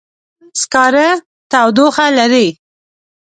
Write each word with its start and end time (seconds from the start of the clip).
سکاره 0.61 1.07
تودوخه 1.51 2.07
لري. 2.17 2.47